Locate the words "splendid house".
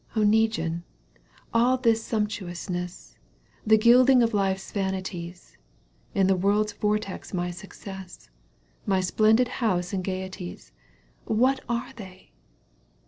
8.99-9.93